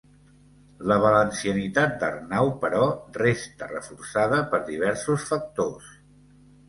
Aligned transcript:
La 0.91 0.95
valencianitat 1.01 1.93
d'Arnau, 2.03 2.49
però, 2.65 2.87
resta 3.21 3.69
reforçada 3.75 4.41
per 4.55 4.63
diversos 4.71 5.29
factors. 5.33 5.93